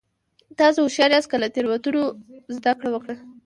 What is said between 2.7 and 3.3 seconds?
کړه وکړه.